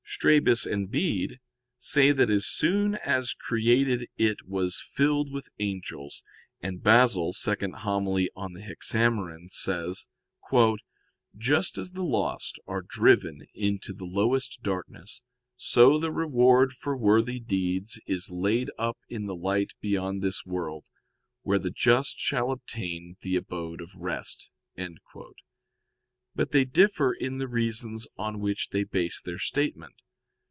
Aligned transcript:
Strabus 0.21 0.67
and 0.67 0.91
Bede 0.91 1.39
say 1.77 2.11
that 2.11 2.29
as 2.29 2.45
soon 2.45 2.95
as 2.95 3.33
created 3.33 4.07
it 4.17 4.45
was 4.45 4.79
filled 4.79 5.31
with 5.31 5.47
angels; 5.57 6.21
and 6.59 6.83
Basil 6.83 7.33
[*Hom. 7.33 8.07
ii. 8.19 8.29
in 8.35 8.55
Hexaem.] 8.57 9.49
says: 9.51 10.05
"Just 11.35 11.77
as 11.79 11.91
the 11.91 12.03
lost 12.03 12.59
are 12.67 12.83
driven 12.87 13.47
into 13.55 13.93
the 13.93 14.05
lowest 14.05 14.61
darkness, 14.61 15.23
so 15.55 15.97
the 15.97 16.11
reward 16.11 16.73
for 16.73 16.95
worthy 16.95 17.39
deeds 17.39 17.99
is 18.05 18.29
laid 18.29 18.69
up 18.77 18.99
in 19.09 19.25
the 19.25 19.35
light 19.35 19.71
beyond 19.79 20.21
this 20.21 20.45
world, 20.45 20.85
where 21.41 21.57
the 21.57 21.71
just 21.71 22.19
shall 22.19 22.51
obtain 22.51 23.15
the 23.21 23.37
abode 23.37 23.81
of 23.81 23.95
rest." 23.95 24.51
But 26.35 26.51
they 26.51 26.63
differ 26.63 27.11
in 27.11 27.39
the 27.39 27.47
reasons 27.47 28.07
on 28.17 28.39
which 28.39 28.69
they 28.69 28.83
base 28.83 29.19
their 29.19 29.39
statement. 29.39 29.95